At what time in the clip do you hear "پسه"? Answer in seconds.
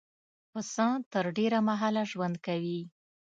0.51-0.87